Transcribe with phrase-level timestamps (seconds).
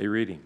[0.00, 0.40] A reading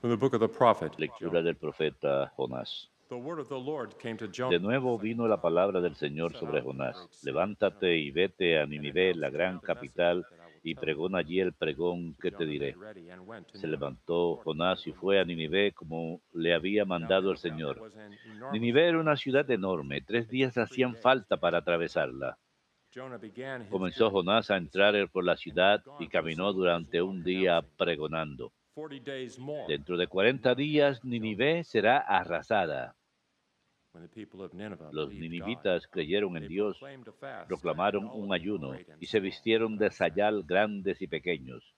[0.00, 0.98] from the book of the prophet.
[0.98, 2.90] Lectura del profeta Jonás.
[3.08, 7.22] De nuevo vino la palabra del Señor sobre Jonás.
[7.22, 10.26] Levántate y vete a Nínive, la gran capital,
[10.64, 12.74] y pregona allí el pregón que te diré.
[13.52, 17.92] Se levantó Jonás y fue a Nínive como le había mandado el Señor.
[18.52, 22.36] Nínive era una ciudad enorme, tres días hacían falta para atravesarla.
[23.70, 28.52] Comenzó Jonás a entrar por la ciudad y caminó durante un día pregonando.
[28.74, 29.12] 40.
[29.68, 32.94] Dentro de cuarenta días Nínive será arrasada.
[33.92, 36.78] When the people of Nineveh Los ninivitas creyeron en Dios,
[37.48, 41.74] proclamaron un ayuno y se vistieron de sayal grandes y pequeños.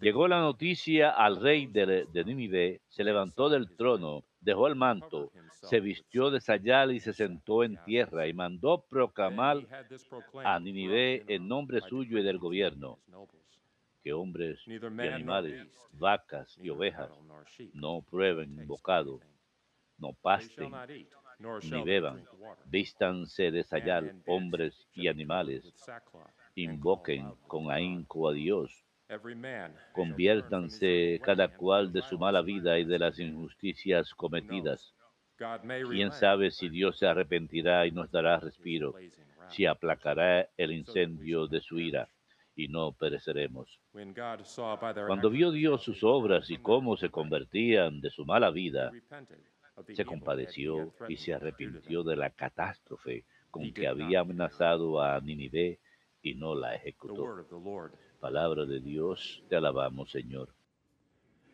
[0.00, 5.32] Llegó la noticia al rey de, de Nínive, se levantó del trono, dejó el manto,
[5.62, 9.58] se vistió de sayal y se sentó en tierra y mandó proclamar
[10.44, 12.98] a Nineveh en nombre suyo y del gobierno
[14.02, 17.10] que hombres y animales, vacas y ovejas
[17.72, 19.20] no prueben bocado,
[19.98, 20.72] no pasten,
[21.38, 22.26] ni beban,
[22.66, 25.72] vístanse de sayal, hombres y animales,
[26.56, 28.81] invoquen con ahínco a Dios,
[29.92, 34.94] Conviértanse cada cual de su mala vida y de las injusticias cometidas.
[35.90, 38.94] ¿Quién sabe si Dios se arrepentirá y nos dará respiro,
[39.48, 42.08] si aplacará el incendio de su ira
[42.54, 43.80] y no pereceremos?
[45.06, 48.92] Cuando vio Dios sus obras y cómo se convertían de su mala vida,
[49.92, 55.80] se compadeció y se arrepintió de la catástrofe con que había amenazado a Nínive
[56.22, 57.44] y no la ejecutó.
[58.22, 60.48] Palabra de Dios, te alabamos, Señor.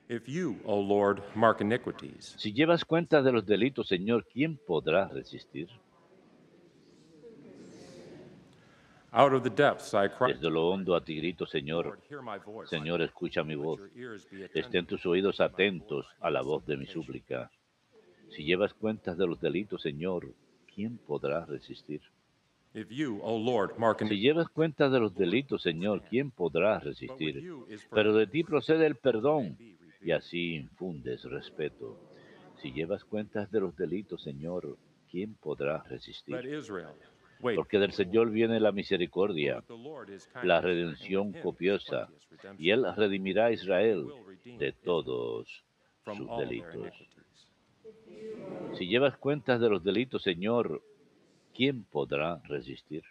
[0.06, 5.08] If you, O Lord, mark iniquities, Si llevas cuenta de los delitos, Señor, ¿quién podrá
[5.08, 5.66] resistir?
[9.12, 10.34] out of the depths I cry.
[10.34, 11.98] Desde lo hondo a ti grito, Señor.
[12.66, 13.80] Señor, escucha mi voz.
[14.52, 17.50] Estén tus oídos atentos a la voz de mi súplica.
[18.28, 20.34] Si llevas cuentas de los delitos, Señor,
[20.74, 22.02] ¿quién podrá resistir?
[24.08, 27.42] Si llevas cuentas de los delitos, Señor, ¿quién podrá resistir?
[27.90, 29.56] Pero de ti procede el perdón
[30.00, 31.98] y así infundes respeto.
[32.60, 34.76] Si llevas cuentas de los delitos, Señor,
[35.10, 36.36] ¿quién podrá resistir?
[37.40, 37.92] Porque del.
[37.92, 39.62] Señor viene la misericordia,
[40.42, 42.08] la redención copiosa,
[42.58, 44.06] y Él redimirá a Israel
[44.44, 45.64] de todos
[46.04, 46.92] sus delitos.
[48.76, 50.82] Si llevas cuentas de los delitos, Señor,
[51.58, 53.02] ¿quién podrá resistir?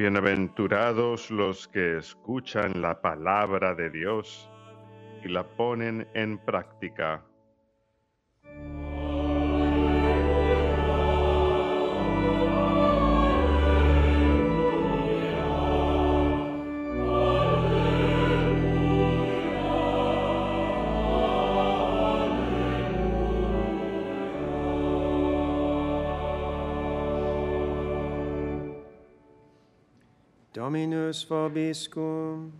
[0.00, 4.48] Bienaventurados los que escuchan la palabra de Dios
[5.22, 7.22] y la ponen en práctica.
[30.52, 32.50] Dominus vobiscum.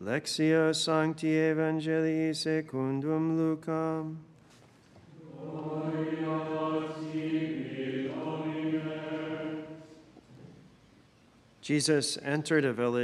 [0.00, 4.31] Lexia Sancti Evangelii secundum Lucam.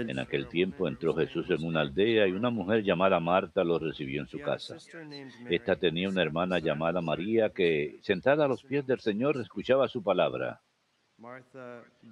[0.06, 4.20] En aquel tiempo entró Jesús en una aldea y una mujer llamada Marta lo recibió
[4.20, 4.82] en su casa.
[5.46, 10.02] Esta tenía una hermana llamada María que, sentada a los pies del Señor, escuchaba su
[10.02, 10.62] palabra.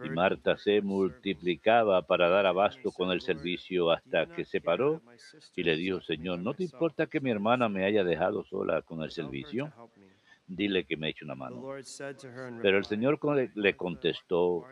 [0.00, 4.60] Y Marta se multiplicaba para dar abasto con el said, "Lord, servicio hasta que se
[4.60, 5.02] paró
[5.54, 9.02] y le dijo, Señor, ¿no te importa que mi hermana me haya dejado sola con
[9.02, 9.74] el servicio?
[10.46, 11.62] dile que me eche una mano.
[12.62, 13.18] Pero el Señor
[13.54, 14.64] le contestó,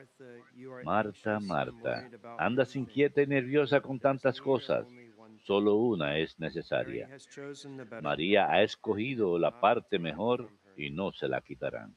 [0.84, 4.86] Marta, Marta, andas inquieta y nerviosa con tantas cosas.
[5.44, 7.08] Solo una es necesaria.
[8.02, 11.94] María ha escogido la parte mejor y no se la quitarán.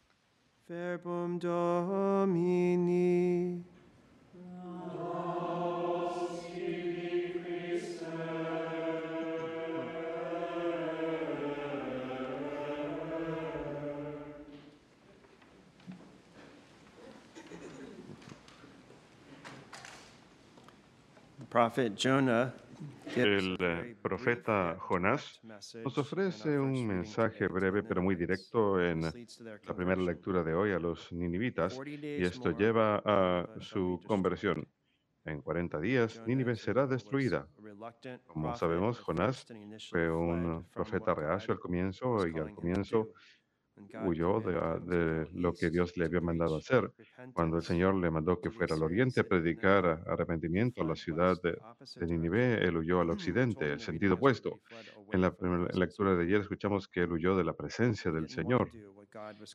[23.15, 30.01] El eh, profeta Jonás nos ofrece un mensaje breve pero muy directo en la primera
[30.01, 34.67] lectura de hoy a los ninivitas y esto lleva a su conversión.
[35.25, 37.47] En 40 días, Nínive será destruida.
[38.27, 39.45] Como sabemos, Jonás
[39.89, 43.09] fue un profeta reacio al comienzo y al comienzo
[44.06, 44.79] huyó de, ah,
[45.33, 46.91] lo que Dios le había mandado hacer.
[47.33, 51.38] Cuando el Señor le mandó que fuera al oriente a predicar arrepentimiento a la ciudad
[51.41, 51.57] de,
[51.95, 54.62] de Ninive, él huyó al occidente, el sentido opuesto.
[55.12, 58.71] En la primera lectura de ayer escuchamos que él huyó de la presencia del Señor.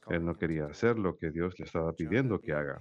[0.08, 2.78] Él no quería hacer lo que Dios le estaba pidiendo que haga.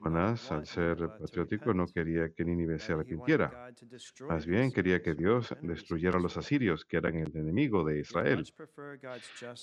[0.00, 3.70] Jonás, al ser patriótico, no quería que Nínive se arrepintiera.
[4.28, 8.44] Más bien quería que Dios destruyera a los asirios, que eran el enemigo de Israel.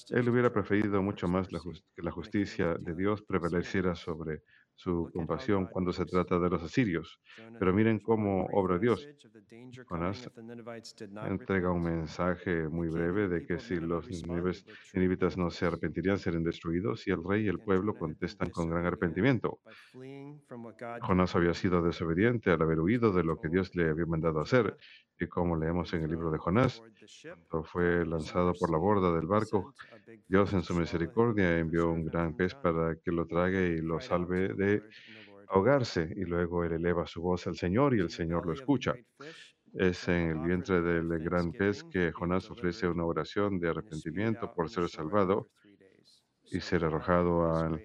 [0.10, 4.44] Él hubiera preferido mucho más que la justicia de Dios prevaleciera sobre
[4.75, 7.20] su compasión cuando se trata de los asirios.
[7.60, 9.08] Pero miren cómo obra Dios.
[9.88, 10.30] Jonás
[11.28, 14.08] entrega un mensaje muy breve de que si los
[14.94, 18.86] ninivitas no se arrepentirían, serían destruidos, y el rey y el pueblo contestan con gran
[18.86, 19.60] arrepentimiento.
[21.02, 24.78] Jonás había sido desobediente al haber huido de lo que Dios le había mandado hacer,
[25.19, 26.81] y como leemos en el libro de Jonás,
[27.48, 29.74] cuando fue lanzado por la borda del barco,
[30.28, 34.54] Dios en su misericordia envió un gran pez para que lo trague y lo salve
[34.54, 34.62] de
[35.48, 38.94] ahogarse y luego él eleva su voz al Señor y el Señor lo escucha.
[39.74, 44.69] Es en el vientre del gran pez que Jonás ofrece una oración de arrepentimiento por
[44.69, 45.50] ser salvado
[46.45, 47.80] y ser arrojado a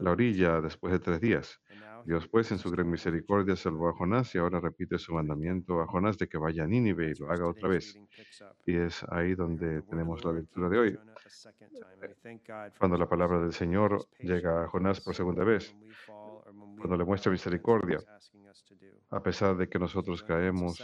[0.00, 1.60] la orilla después de tres días.
[2.04, 2.28] Dios.
[2.28, 6.18] Pues en su gran misericordia salvó a Jonás y ahora repite su mandamiento a Jonás
[6.18, 7.98] de que vaya a Nínive y lo haga otra vez.
[8.66, 10.98] Y es ahí donde tenemos la lectura de hoy.
[12.02, 12.40] Eh,
[12.78, 15.74] cuando la palabra del Señor llega a Jonás por segunda vez,
[16.06, 17.98] cuando le muestra misericordia,
[19.10, 20.82] a pesar de que nosotros caemos,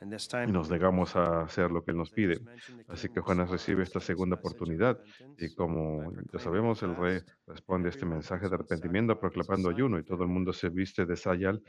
[0.00, 2.40] y nos negamos a hacer lo que Él nos pide.
[2.86, 5.00] Así que Juanas recibe esta segunda oportunidad
[5.38, 10.04] y como ya sabemos, el rey responde a este mensaje de arrepentimiento proclamando ayuno y
[10.04, 11.62] todo el mundo se viste de sayal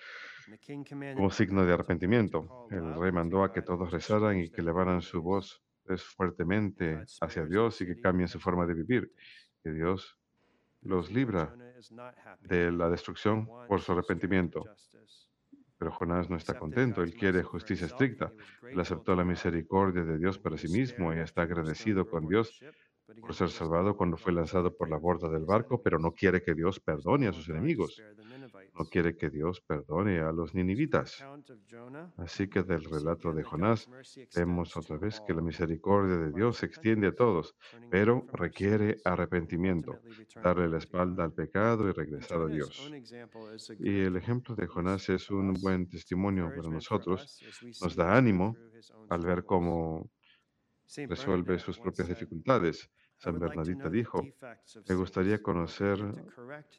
[1.15, 2.67] como signo de arrepentimiento.
[2.69, 7.45] El rey mandó a que todos rezaran y que elevaran su voz pues fuertemente hacia
[7.45, 9.11] Dios y que cambien su forma de vivir.
[9.63, 10.17] Que Dios
[10.81, 11.55] los libra
[12.41, 14.63] de la destrucción por su arrepentimiento.
[15.79, 18.33] Pero Jonás no está contento, él quiere justicia estricta.
[18.69, 22.59] Él aceptó la misericordia de Dios para sí mismo y está agradecido con Dios
[23.21, 26.53] por ser salvado cuando fue lanzado por la borda del barco, pero no quiere que
[26.53, 28.01] Dios perdone a sus enemigos
[28.79, 31.21] no quiere que Dios perdone a los ninivitas.
[32.15, 33.89] Así que del relato de Jonás
[34.33, 37.55] vemos otra vez que la misericordia de Dios se extiende a todos,
[37.91, 39.99] pero requiere arrepentimiento,
[40.41, 42.89] darle la espalda al pecado y regresar a Dios.
[43.79, 47.43] Y el ejemplo de Jonás es un buen testimonio para nosotros,
[47.81, 48.55] nos da ánimo
[49.09, 50.09] al ver cómo
[51.07, 52.89] resuelve sus propias dificultades.
[53.19, 54.25] San Bernadita dijo,
[54.87, 55.99] me gustaría conocer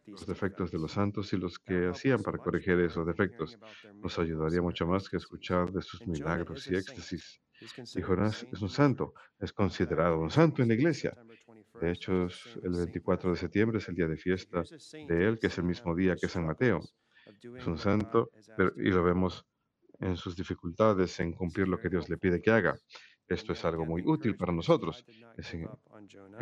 [0.06, 3.58] los defectos de los santos y los que hacían para corregir esos defectos.
[3.96, 7.40] Nos ayudaría mucho más que escuchar de sus milagros y éxtasis.
[7.94, 11.14] Y Jonás es un santo, es considerado un santo en la iglesia.
[11.78, 12.26] De hecho,
[12.62, 14.62] el 24 de septiembre es el día de fiesta
[15.08, 16.80] de él, que es el mismo día que San Mateo.
[17.58, 18.30] Es un santo
[18.76, 19.44] y lo vemos
[20.00, 22.74] en sus dificultades en cumplir lo que Dios le pide que haga.
[23.30, 25.06] Esto es algo muy útil para nosotros.
[25.38, 25.42] Y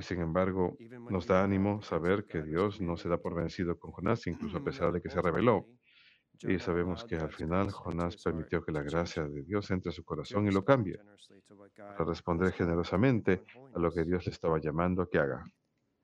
[0.03, 0.75] sin, embargo,
[1.11, 4.65] nos da ánimo saber que Dios no se da por vencido con Jonás, incluso a
[4.65, 5.67] pesar de que se rebeló.
[6.41, 10.49] Y sabemos que al final Jonás permitió que la gracia de Dios entre su corazón
[10.49, 10.99] y lo cambie,
[11.77, 15.45] para responder generosamente a lo que Dios le estaba llamando a que haga.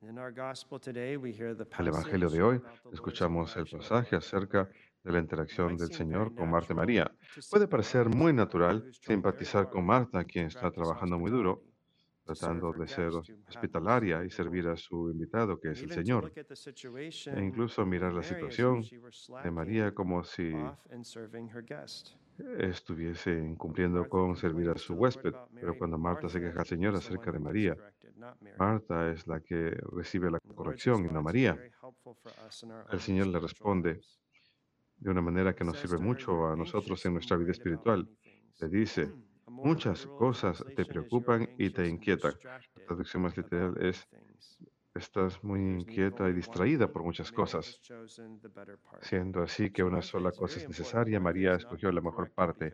[0.03, 2.61] En el Evangelio de hoy
[2.93, 4.69] escuchamos el pasaje acerca
[5.05, 7.13] de la interacción del Señor con Marta y María.
[7.51, 11.63] Puede parecer muy natural simpatizar con Marta, quien está trabajando muy duro,
[12.25, 13.11] tratando de ser
[13.49, 16.33] hospitalaria y servir a su invitado, que es el Señor.
[16.35, 18.83] E incluso mirar la situación
[19.43, 20.53] de María como si
[22.59, 25.35] estuviese incumpliendo con servir a su huésped.
[25.55, 27.77] Pero cuando Marta se queja al Señor acerca de María,
[28.59, 31.59] Marta es la que recibe la corrección y no María.
[32.91, 34.01] El Señor le responde,
[35.05, 38.01] de una manera que nos sirve mucho "You're a nosotros en nuestra vida espiritual.
[38.05, 39.13] many things." Le dice,
[39.47, 42.35] muchas cosas te translation is, "You're preocupan y te inquietan.
[42.43, 47.81] La traducción más literal es, things." estás muy inquieta y distraída por muchas cosas.
[49.03, 52.73] Siendo así que una sola cosa es necesaria, María escogió la mejor parte.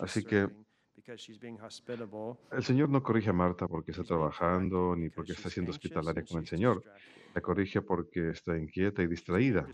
[0.00, 0.48] Así que
[2.52, 6.40] el Señor no corrige a Marta porque está trabajando ni porque está siendo hospitalaria con
[6.40, 6.84] el Señor.
[7.34, 9.66] La corrige porque está inquieta y distraída.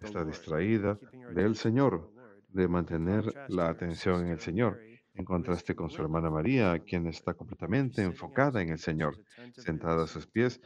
[0.00, 0.98] Está distraída
[1.34, 2.12] del Señor,
[2.48, 4.78] de mantener la atención en el Señor
[5.18, 9.18] en contraste con su hermana María, quien está completamente enfocada en el Señor,
[9.52, 10.60] sentada a sus pies,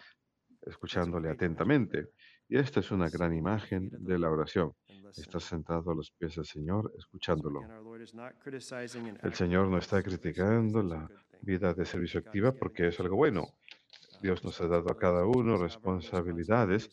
[0.60, 2.10] escuchándole atentamente.
[2.48, 4.74] Y esta es una gran imagen de la oración.
[5.16, 7.62] Está sentado a los pies del Señor, escuchándolo.
[9.22, 11.08] El Señor no está criticando la
[11.40, 13.46] vida de servicio activa porque es algo bueno.
[14.20, 16.90] Dios nos ha dado a cada uno responsabilidades.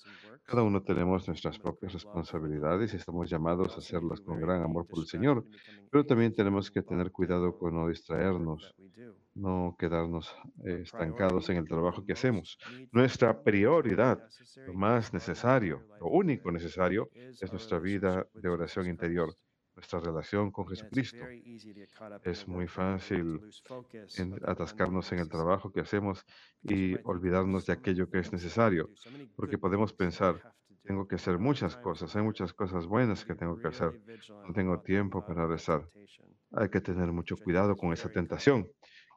[0.50, 5.02] Cada uno tenemos nuestras propias responsabilidades y estamos llamados a hacerlas con gran amor por
[5.02, 5.46] el Señor.
[5.92, 8.74] Pero también tenemos que tener cuidado con no distraernos,
[9.36, 12.58] no quedarnos eh, estancados en el trabajo que hacemos.
[12.92, 14.18] Nuestra prioridad,
[14.66, 19.32] lo más necesario, lo único necesario, es nuestra vida de oración interior
[19.80, 21.24] nuestra relación con Jesucristo.
[22.24, 23.40] Es muy fácil
[24.46, 26.26] atascarnos en el trabajo que hacemos
[26.62, 28.90] y olvidarnos de aquello que es necesario,
[29.38, 30.36] porque podemos pensar,
[30.84, 33.92] tengo que hacer muchas cosas, hay muchas cosas buenas que tengo que hacer,
[34.46, 35.88] no tengo tiempo para rezar.
[36.52, 38.68] Hay que tener mucho cuidado con esa tentación,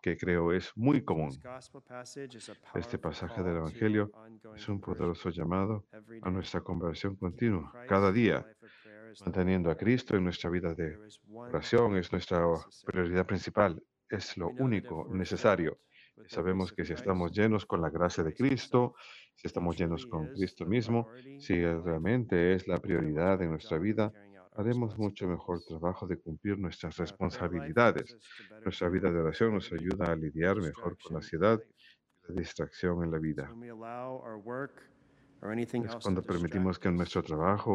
[0.02, 1.30] que creo es muy común.
[2.74, 4.10] Este pasaje del Evangelio
[4.54, 5.86] es un poderoso llamado
[6.22, 8.44] a nuestra conversión continua, cada día,
[9.20, 10.98] manteniendo a Cristo en nuestra vida de
[11.34, 12.44] oración, es nuestra
[12.84, 15.78] prioridad principal, es lo único necesario.
[16.26, 18.94] Sabemos que si estamos llenos con la gracia de Cristo,
[19.34, 24.12] si estamos llenos con Cristo mismo, si realmente es la prioridad en nuestra vida,
[24.54, 28.16] haremos mucho mejor trabajo de cumplir nuestras responsabilidades.
[28.62, 33.02] Nuestra vida de oración nos ayuda a lidiar mejor con la ansiedad y la distracción
[33.02, 33.50] en la vida.
[35.84, 37.72] Es cuando permitimos que nuestro trabajo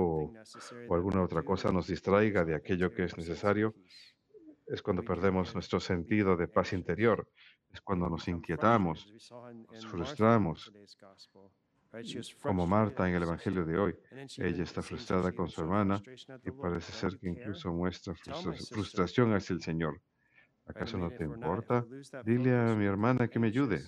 [0.90, 3.74] o, alguna otra cosa nos distraiga de aquello que es necesario,
[4.68, 7.28] es cuando perdemos nuestro sentido de paz interior,
[7.74, 9.06] es cuando nos inquietamos,
[9.72, 10.72] nos frustramos,
[12.42, 13.96] como Marta en el Evangelio de hoy.
[14.38, 16.02] Ella está frustrada con su hermana
[16.46, 20.02] y parece ser que incluso muestra frustra- frustración hacia el Señor.
[20.66, 21.86] ¿Acaso no te importa?
[22.26, 23.84] Dile a mi hermana que me ayude.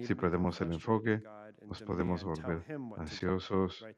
[0.00, 1.22] Si perdemos el enfoque,
[1.68, 3.90] nos podemos volver ansiosos,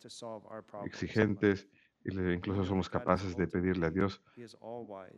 [0.79, 1.69] exigentes
[2.05, 4.23] y le- incluso somos capaces de pedirle a Dios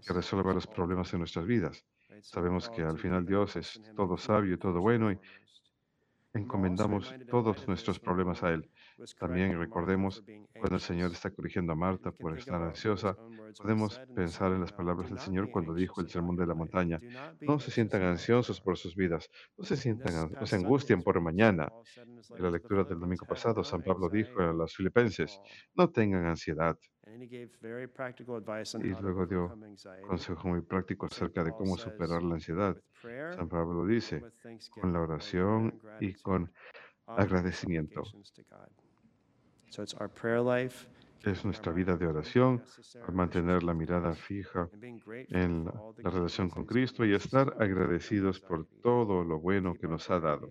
[0.04, 1.86] que resuelva los problemas en nuestras vidas.
[2.28, 5.20] Sabemos que al final Dios es todo sabio y todo bueno y
[6.34, 8.68] encomendamos todos nuestros problemas a Él.
[9.18, 10.24] También recordemos
[10.56, 13.18] cuando el Señor está corrigiendo a Marta por estar ansiosa,
[13.60, 17.02] podemos pensar en las palabras del Señor cuando dijo el sermón de la montaña.
[17.44, 21.20] No se sientan ansiosos por sus vidas, no se sientan, an- no se angustien por
[21.20, 21.72] mañana.
[22.34, 25.40] En la lectura del domingo pasado, San Pablo dijo a los filipenses,
[25.74, 26.76] no tengan ansiedad.
[28.82, 29.54] Y luego dio
[30.06, 32.76] Consejo muy práctico acerca de cómo superar la ansiedad.
[33.34, 34.22] San Pablo dice,
[34.70, 36.50] con la oración y con
[37.06, 38.02] agradecimiento.
[41.24, 42.62] Es nuestra vida de oración,
[43.12, 44.68] mantener la mirada fija
[45.28, 50.10] en la, la relación con Cristo y estar agradecidos por todo lo bueno que nos
[50.10, 50.48] ha dado.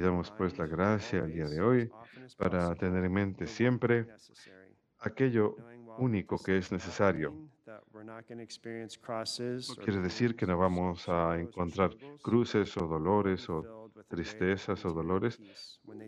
[0.00, 1.90] Pidamos pues la gracia el día de hoy
[2.36, 4.08] para tener en mente siempre
[4.98, 5.54] aquello
[5.98, 7.32] único que es necesario.
[9.68, 15.40] No quiere decir que no vamos a encontrar cruces o dolores o tristezas o dolores,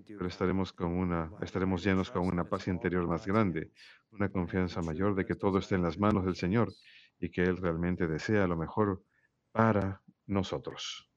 [0.08, 3.70] pero estaremos, con una, estaremos llenos con una paz interior más grande,
[4.10, 6.72] una confianza mayor de que todo está en las manos del Señor
[7.20, 9.04] y que Él realmente desea lo mejor
[9.52, 11.09] para nosotros.